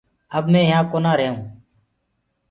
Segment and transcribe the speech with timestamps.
[0.37, 1.45] اب مي يهآنٚ ڪونآ ريهئونٚ